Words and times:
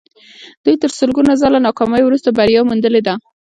دوی 0.63 0.75
تر 0.81 0.89
سلګونه 0.99 1.31
ځله 1.41 1.59
ناکامیو 1.67 2.07
وروسته 2.07 2.29
بریا 2.37 2.61
موندلې 2.67 3.01
ده 3.07 3.13